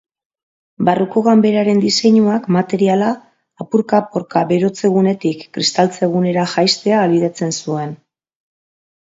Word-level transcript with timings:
Barruko 0.87 1.21
ganberaren 1.25 1.81
diseinuak 1.83 2.47
materiala, 2.55 3.09
apurka-apurka 3.65 4.43
berotze-gunetik 4.53 5.45
kiskaltze-gunera 5.59 6.49
jaistea 6.57 6.99
ahalbidetzen 7.03 7.55
zuen. 7.63 7.95